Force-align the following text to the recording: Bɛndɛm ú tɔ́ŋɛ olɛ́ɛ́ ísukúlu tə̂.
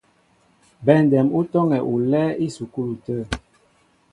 Bɛndɛm 0.85 1.27
ú 1.37 1.41
tɔ́ŋɛ 1.51 1.77
olɛ́ɛ́ 1.93 2.37
ísukúlu 2.45 2.95
tə̂. 3.05 3.19